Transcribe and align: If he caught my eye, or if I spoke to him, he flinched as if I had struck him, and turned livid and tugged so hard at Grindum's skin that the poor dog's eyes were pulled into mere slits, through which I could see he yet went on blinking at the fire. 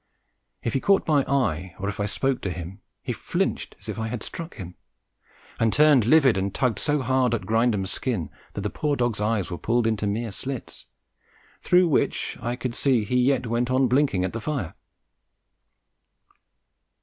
If 0.63 0.73
he 0.73 0.79
caught 0.79 1.07
my 1.07 1.23
eye, 1.25 1.75
or 1.77 1.87
if 1.87 1.99
I 1.99 2.07
spoke 2.07 2.41
to 2.41 2.49
him, 2.49 2.81
he 3.03 3.13
flinched 3.13 3.75
as 3.77 3.87
if 3.87 3.99
I 3.99 4.07
had 4.07 4.23
struck 4.23 4.55
him, 4.55 4.73
and 5.59 5.71
turned 5.71 6.05
livid 6.07 6.37
and 6.37 6.51
tugged 6.55 6.79
so 6.79 7.03
hard 7.03 7.35
at 7.35 7.45
Grindum's 7.45 7.91
skin 7.91 8.31
that 8.53 8.61
the 8.61 8.71
poor 8.71 8.95
dog's 8.95 9.21
eyes 9.21 9.51
were 9.51 9.59
pulled 9.59 9.85
into 9.85 10.07
mere 10.07 10.31
slits, 10.31 10.87
through 11.61 11.87
which 11.87 12.35
I 12.41 12.55
could 12.55 12.73
see 12.73 13.03
he 13.03 13.17
yet 13.17 13.45
went 13.45 13.69
on 13.69 13.87
blinking 13.87 14.25
at 14.25 14.33
the 14.33 14.41
fire. 14.41 14.73